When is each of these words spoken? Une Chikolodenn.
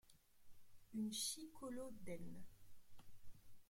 Une 0.95 1.11
Chikolodenn. 1.13 2.41